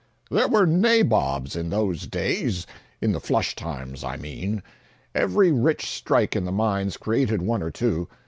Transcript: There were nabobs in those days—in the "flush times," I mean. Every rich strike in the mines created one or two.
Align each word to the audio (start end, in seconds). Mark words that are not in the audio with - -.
There 0.31 0.47
were 0.47 0.65
nabobs 0.65 1.55
in 1.55 1.69
those 1.69 2.07
days—in 2.07 3.11
the 3.11 3.19
"flush 3.19 3.55
times," 3.55 4.03
I 4.03 4.17
mean. 4.17 4.63
Every 5.13 5.51
rich 5.51 5.85
strike 5.85 6.35
in 6.35 6.43
the 6.43 6.51
mines 6.51 6.97
created 6.97 7.43
one 7.43 7.61
or 7.61 7.69
two. 7.69 8.07